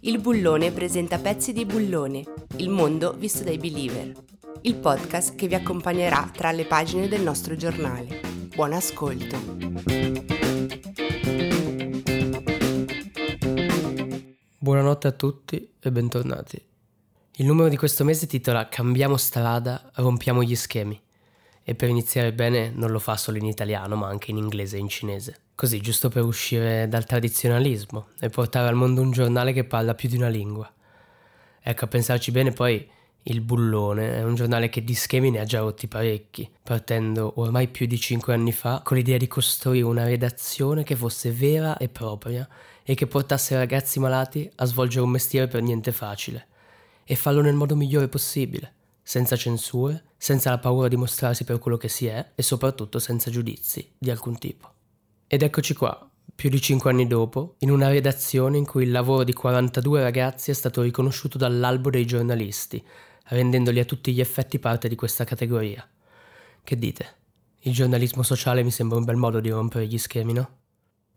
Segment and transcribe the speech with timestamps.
[0.00, 2.24] Il Bullone presenta Pezzi di Bullone,
[2.56, 4.12] il mondo visto dai believer.
[4.62, 8.20] Il podcast che vi accompagnerà tra le pagine del nostro giornale.
[8.54, 9.36] Buon ascolto.
[14.58, 16.62] Buonanotte a tutti e bentornati.
[17.36, 21.00] Il numero di questo mese titola Cambiamo strada, rompiamo gli schemi.
[21.70, 24.80] E per iniziare bene non lo fa solo in italiano, ma anche in inglese e
[24.80, 25.36] in cinese.
[25.54, 30.08] Così, giusto per uscire dal tradizionalismo e portare al mondo un giornale che parla più
[30.08, 30.68] di una lingua.
[31.62, 32.90] Ecco, a pensarci bene, poi
[33.22, 37.68] il Bullone è un giornale che di schemi ne ha già rotti parecchi, partendo ormai
[37.68, 41.88] più di cinque anni fa con l'idea di costruire una redazione che fosse vera e
[41.88, 42.48] propria
[42.82, 46.48] e che portasse ragazzi malati a svolgere un mestiere per niente facile
[47.04, 51.76] e farlo nel modo migliore possibile, senza censure, senza la paura di mostrarsi per quello
[51.76, 54.72] che si è e soprattutto senza giudizi di alcun tipo.
[55.26, 59.24] Ed eccoci qua, più di cinque anni dopo, in una redazione in cui il lavoro
[59.24, 62.82] di 42 ragazzi è stato riconosciuto dall'albo dei giornalisti,
[63.24, 65.86] rendendoli a tutti gli effetti parte di questa categoria.
[66.62, 67.16] Che dite?
[67.60, 70.58] Il giornalismo sociale mi sembra un bel modo di rompere gli schemi, no?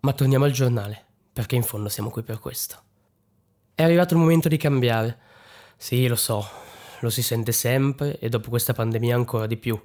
[0.02, 2.82] Ma torniamo al giornale, perché in fondo siamo qui per questo.
[3.74, 5.20] È arrivato il momento di cambiare.
[5.78, 6.46] Sì, lo so,
[7.04, 9.80] lo si sente sempre e dopo questa pandemia ancora di più,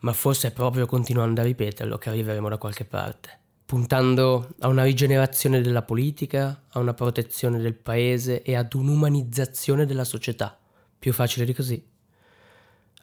[0.00, 4.82] ma forse è proprio continuando a ripeterlo che arriveremo da qualche parte, puntando a una
[4.82, 10.58] rigenerazione della politica, a una protezione del paese e ad un'umanizzazione della società.
[10.98, 11.80] Più facile di così.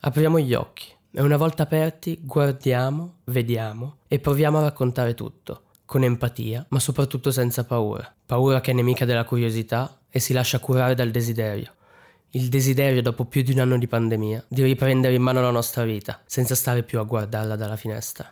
[0.02, 6.04] Apriamo gli occhi e una volta aperti guardiamo, vediamo e proviamo a raccontare tutto, con
[6.04, 8.14] empatia, ma soprattutto senza paura.
[8.26, 11.75] Paura che è nemica della curiosità e si lascia curare dal desiderio.
[12.36, 15.86] Il desiderio, dopo più di un anno di pandemia, di riprendere in mano la nostra
[15.86, 18.30] vita, senza stare più a guardarla dalla finestra.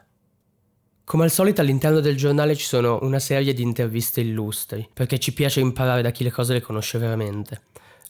[1.05, 5.33] Come al solito all'interno del giornale ci sono una serie di interviste illustri, perché ci
[5.33, 7.61] piace imparare da chi le cose le conosce veramente.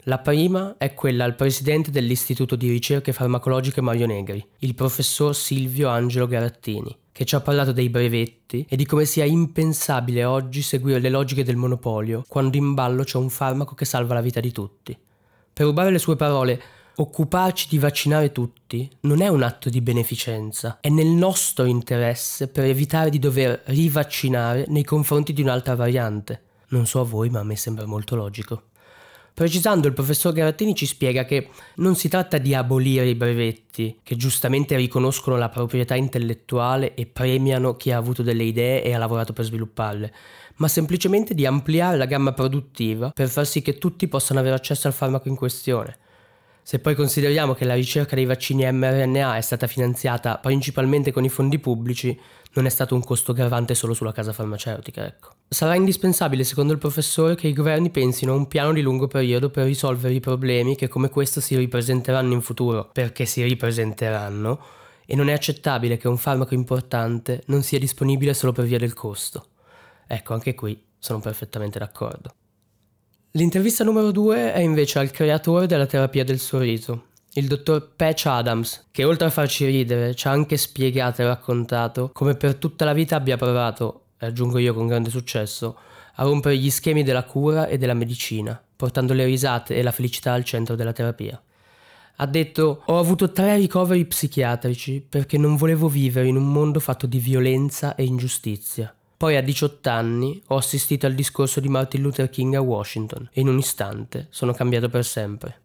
[0.06, 5.90] La prima è quella al presidente dell'Istituto di Ricerche Farmacologiche Mario Negri, il professor Silvio
[5.90, 11.00] Angelo Garattini, che ci ha parlato dei brevetti e di come sia impensabile oggi seguire
[11.00, 14.52] le logiche del monopolio quando in ballo c'è un farmaco che salva la vita di
[14.52, 14.98] tutti.
[15.54, 16.60] Per rubare le sue parole,
[16.96, 22.64] occuparci di vaccinare tutti non è un atto di beneficenza, è nel nostro interesse per
[22.64, 26.42] evitare di dover rivaccinare nei confronti di un'altra variante.
[26.70, 28.64] Non so a voi, ma a me sembra molto logico.
[29.34, 34.16] Precisando, il professor Garattini ci spiega che non si tratta di abolire i brevetti, che
[34.16, 39.34] giustamente riconoscono la proprietà intellettuale e premiano chi ha avuto delle idee e ha lavorato
[39.34, 40.14] per svilupparle,
[40.58, 44.86] ma semplicemente di ampliare la gamma produttiva per far sì che tutti possano avere accesso
[44.86, 45.98] al farmaco in questione.
[46.66, 51.30] Se poi consideriamo che la ricerca dei vaccini mRNA è stata finanziata principalmente con i
[51.30, 52.18] fondi pubblici,
[52.54, 55.32] non è stato un costo gravante solo sulla casa farmaceutica, ecco.
[55.50, 59.50] Sarà indispensabile, secondo il professore, che i governi pensino a un piano di lungo periodo
[59.50, 64.60] per risolvere i problemi che come questo si ripresenteranno in futuro, perché si ripresenteranno,
[65.06, 68.94] e non è accettabile che un farmaco importante non sia disponibile solo per via del
[68.94, 69.48] costo.
[70.08, 72.36] Ecco, anche qui sono perfettamente d'accordo.
[73.36, 78.90] L'intervista numero due è invece al creatore della terapia del sorriso, il dottor Patch Adams,
[78.92, 82.94] che oltre a farci ridere ci ha anche spiegato e raccontato come per tutta la
[82.94, 85.76] vita abbia provato, e aggiungo io con grande successo,
[86.14, 90.34] a rompere gli schemi della cura e della medicina, portando le risate e la felicità
[90.34, 91.42] al centro della terapia.
[92.18, 97.08] Ha detto: Ho avuto tre ricoveri psichiatrici perché non volevo vivere in un mondo fatto
[97.08, 98.96] di violenza e ingiustizia.
[99.18, 103.42] Poi a 18 anni ho assistito al discorso di Martin Luther King a Washington e
[103.42, 105.62] in un istante sono cambiato per sempre.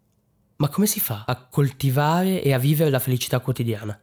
[0.57, 3.99] Ma come si fa a coltivare e a vivere la felicità quotidiana?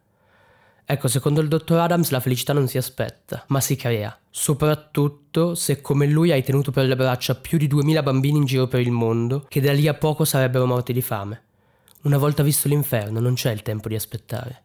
[0.89, 5.81] Ecco, secondo il dottor Adams la felicità non si aspetta, ma si crea, soprattutto se
[5.81, 8.93] come lui hai tenuto per le braccia più di 2000 bambini in giro per il
[8.93, 11.43] mondo che da lì a poco sarebbero morti di fame.
[12.03, 14.63] Una volta visto l'inferno non c'è il tempo di aspettare.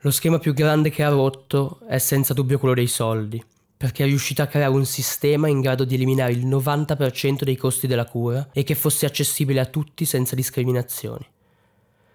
[0.00, 3.42] Lo schema più grande che ha rotto è senza dubbio quello dei soldi,
[3.76, 7.86] perché è riuscita a creare un sistema in grado di eliminare il 90% dei costi
[7.86, 11.26] della cura e che fosse accessibile a tutti senza discriminazioni.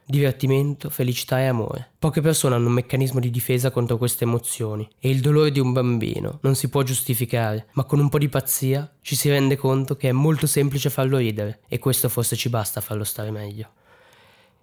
[0.03, 1.91] divertimento, felicità e amore.
[1.97, 5.71] Poche persone hanno un meccanismo di difesa contro queste emozioni e il dolore di un
[5.71, 9.95] bambino non si può giustificare, ma con un po' di pazzia ci si rende conto
[9.95, 13.69] che è molto semplice farlo ridere e questo forse ci basta a farlo stare meglio.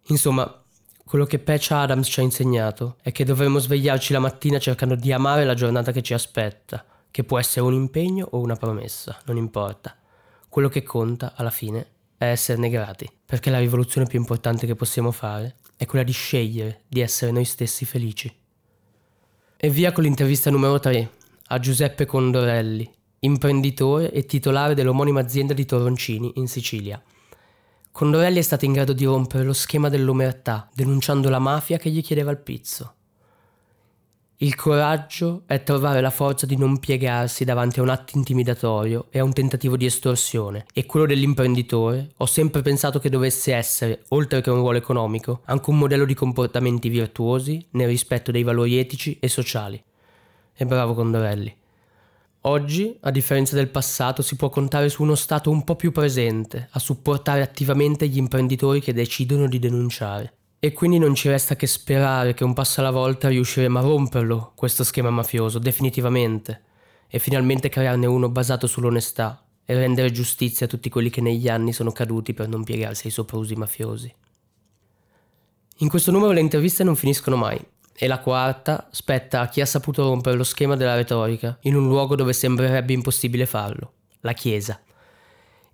[0.08, 0.64] Insomma,
[1.08, 5.10] quello che Patch Adams ci ha insegnato è che dovremmo svegliarci la mattina cercando di
[5.10, 9.38] amare la giornata che ci aspetta, che può essere un impegno o una promessa, non
[9.38, 9.96] importa.
[10.50, 11.86] Quello che conta alla fine
[12.18, 16.82] è esserne grati, perché la rivoluzione più importante che possiamo fare è quella di scegliere
[16.86, 18.30] di essere noi stessi felici.
[19.56, 21.10] E via con l'intervista numero 3
[21.46, 22.86] a Giuseppe Condorelli,
[23.20, 27.02] imprenditore e titolare dell'omonima azienda di Toroncini in Sicilia.
[27.98, 32.00] Condorelli è stato in grado di rompere lo schema dell'omertà, denunciando la mafia che gli
[32.00, 32.94] chiedeva il pizzo.
[34.36, 39.18] Il coraggio è trovare la forza di non piegarsi davanti a un atto intimidatorio e
[39.18, 44.42] a un tentativo di estorsione, e quello dell'imprenditore ho sempre pensato che dovesse essere, oltre
[44.42, 49.18] che un ruolo economico, anche un modello di comportamenti virtuosi nel rispetto dei valori etici
[49.18, 49.82] e sociali.
[50.54, 51.52] E bravo Condorelli.
[52.42, 56.68] Oggi, a differenza del passato, si può contare su uno Stato un po' più presente
[56.70, 60.34] a supportare attivamente gli imprenditori che decidono di denunciare.
[60.60, 64.52] E quindi non ci resta che sperare che un passo alla volta riusciremo a romperlo,
[64.54, 66.62] questo schema mafioso, definitivamente,
[67.08, 71.72] e finalmente crearne uno basato sull'onestà e rendere giustizia a tutti quelli che negli anni
[71.72, 74.14] sono caduti per non piegarsi ai soprusi mafiosi.
[75.78, 77.60] In questo numero le interviste non finiscono mai,
[77.98, 81.88] e la quarta spetta a chi ha saputo rompere lo schema della retorica in un
[81.88, 84.80] luogo dove sembrerebbe impossibile farlo, la Chiesa.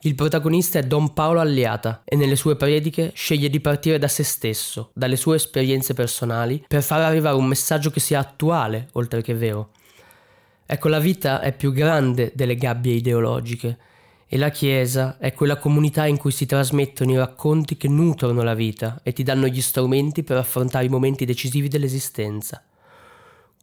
[0.00, 4.22] Il protagonista è Don Paolo Alliata e nelle sue prediche sceglie di partire da se
[4.22, 9.34] stesso, dalle sue esperienze personali, per far arrivare un messaggio che sia attuale, oltre che
[9.34, 9.70] vero.
[10.66, 13.78] Ecco, la vita è più grande delle gabbie ideologiche
[14.34, 18.54] e la Chiesa è quella comunità in cui si trasmettono i racconti che nutrono la
[18.54, 22.60] vita e ti danno gli strumenti per affrontare i momenti decisivi dell'esistenza.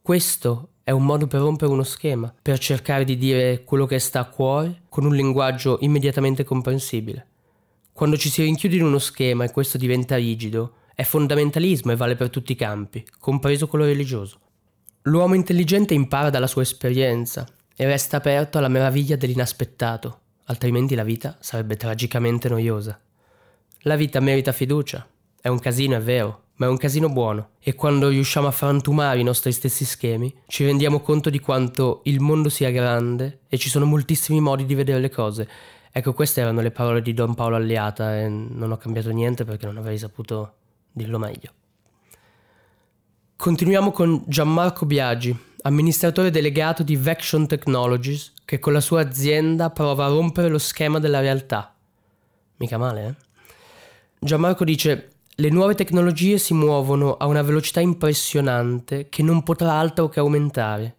[0.01, 4.21] Questo è un modo per rompere uno schema, per cercare di dire quello che sta
[4.21, 7.27] a cuore con un linguaggio immediatamente comprensibile.
[7.91, 12.15] Quando ci si rinchiude in uno schema e questo diventa rigido, è fondamentalismo e vale
[12.15, 14.39] per tutti i campi, compreso quello religioso.
[15.01, 17.45] L'uomo intelligente impara dalla sua esperienza
[17.75, 22.99] e resta aperto alla meraviglia dell'inaspettato, altrimenti la vita sarebbe tragicamente noiosa.
[23.81, 25.07] La vita merita fiducia.
[25.41, 29.19] È un casino, è vero, ma è un casino buono e quando riusciamo a frantumare
[29.19, 33.67] i nostri stessi schemi ci rendiamo conto di quanto il mondo sia grande e ci
[33.67, 35.49] sono moltissimi modi di vedere le cose.
[35.91, 39.65] Ecco, queste erano le parole di Don Paolo Alliata e non ho cambiato niente perché
[39.65, 40.53] non avrei saputo
[40.91, 41.51] dirlo meglio.
[43.35, 50.05] Continuiamo con Gianmarco Biagi, amministratore delegato di Vection Technologies, che con la sua azienda prova
[50.05, 51.73] a rompere lo schema della realtà.
[52.57, 53.29] Mica male, eh?
[54.19, 60.09] Gianmarco dice le nuove tecnologie si muovono a una velocità impressionante che non potrà altro
[60.09, 60.95] che aumentare.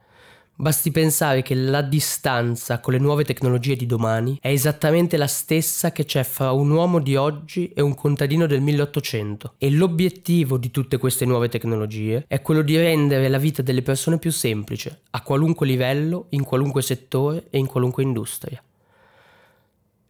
[0.62, 5.90] Basti pensare che la distanza con le nuove tecnologie di domani è esattamente la stessa
[5.90, 10.70] che c'è fra un uomo di oggi e un contadino del 1800 e l'obiettivo di
[10.70, 15.22] tutte queste nuove tecnologie è quello di rendere la vita delle persone più semplice, a
[15.22, 18.62] qualunque livello, in qualunque settore e in qualunque industria.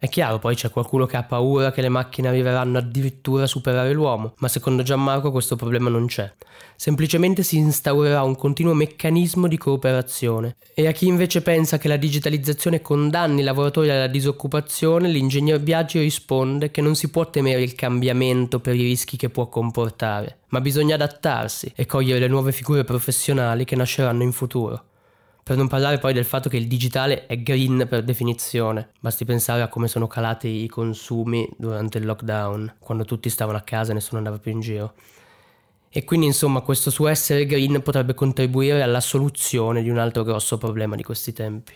[0.03, 3.93] È chiaro, poi c'è qualcuno che ha paura che le macchine arriveranno addirittura a superare
[3.93, 6.29] l'uomo, ma secondo Gianmarco questo problema non c'è.
[6.75, 10.57] Semplicemente si instaurerà un continuo meccanismo di cooperazione.
[10.73, 15.99] E a chi invece pensa che la digitalizzazione condanni i lavoratori alla disoccupazione, l'ingegner Biaggi
[15.99, 20.59] risponde che non si può temere il cambiamento per i rischi che può comportare, ma
[20.59, 24.83] bisogna adattarsi e cogliere le nuove figure professionali che nasceranno in futuro.
[25.43, 28.91] Per non parlare poi del fatto che il digitale è green per definizione.
[29.01, 33.61] Basti pensare a come sono calati i consumi durante il lockdown, quando tutti stavano a
[33.61, 34.93] casa e nessuno andava più in giro.
[35.89, 40.57] E quindi insomma questo suo essere green potrebbe contribuire alla soluzione di un altro grosso
[40.57, 41.73] problema di questi tempi.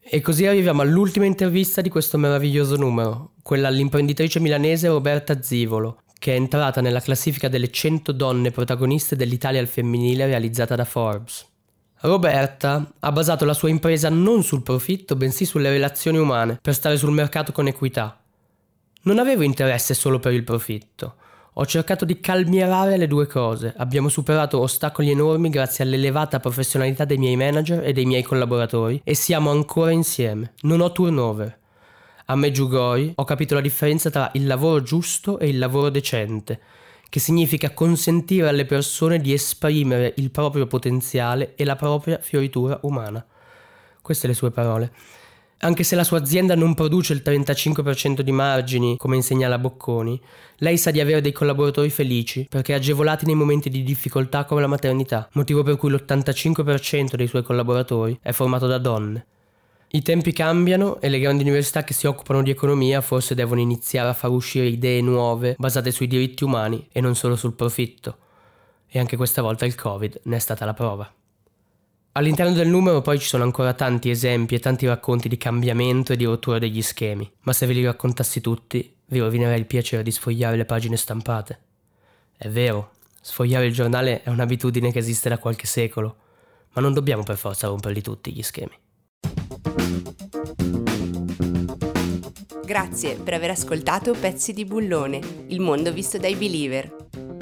[0.00, 6.32] E così arriviamo all'ultima intervista di questo meraviglioso numero, quella all'imprenditrice milanese Roberta Zivolo, che
[6.32, 11.50] è entrata nella classifica delle 100 donne protagoniste dell'Italia al femminile realizzata da Forbes.
[12.04, 16.96] Roberta ha basato la sua impresa non sul profitto, bensì sulle relazioni umane, per stare
[16.96, 18.20] sul mercato con equità.
[19.02, 21.14] Non avevo interesse solo per il profitto.
[21.54, 23.72] Ho cercato di calmierare le due cose.
[23.76, 29.14] Abbiamo superato ostacoli enormi grazie all'elevata professionalità dei miei manager e dei miei collaboratori e
[29.14, 30.54] siamo ancora insieme.
[30.62, 31.56] Non ho turnover.
[32.26, 36.60] A Meggiugori ho capito la differenza tra il lavoro giusto e il lavoro decente
[37.12, 43.22] che significa consentire alle persone di esprimere il proprio potenziale e la propria fioritura umana.
[44.00, 44.90] Queste le sue parole.
[45.58, 50.18] Anche se la sua azienda non produce il 35% di margini, come insegna Bocconi,
[50.56, 54.66] lei sa di avere dei collaboratori felici perché agevolati nei momenti di difficoltà come la
[54.66, 59.26] maternità, motivo per cui l'85% dei suoi collaboratori è formato da donne.
[59.94, 64.08] I tempi cambiano e le grandi università che si occupano di economia forse devono iniziare
[64.08, 68.16] a far uscire idee nuove basate sui diritti umani e non solo sul profitto.
[68.88, 71.12] E anche questa volta il Covid ne è stata la prova.
[72.12, 76.16] All'interno del numero poi ci sono ancora tanti esempi e tanti racconti di cambiamento e
[76.16, 80.10] di rottura degli schemi, ma se ve li raccontassi tutti vi rovinerei il piacere di
[80.10, 81.58] sfogliare le pagine stampate.
[82.34, 86.16] È vero, sfogliare il giornale è un'abitudine che esiste da qualche secolo,
[86.72, 88.74] ma non dobbiamo per forza romperli tutti gli schemi.
[92.72, 96.90] Grazie per aver ascoltato Pezzi di Bullone, il mondo visto dai believer.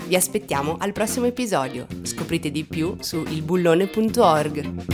[0.08, 1.86] Vi aspettiamo al prossimo episodio.
[2.02, 4.88] Scoprite di più su ilbullone.org.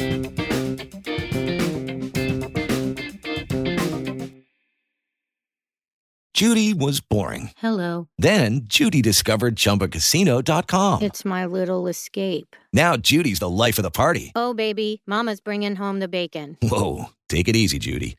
[6.35, 7.53] Judy was boring.
[7.63, 8.09] Hello.
[8.19, 11.01] Then Judy discovered ChumbaCasino.com.
[11.01, 12.55] It's my little escape.
[12.75, 14.33] Now Judy's the life of the party.
[14.35, 16.59] Oh, baby, Mama's bringing home the bacon.
[16.61, 18.19] Whoa, take it easy, Judy.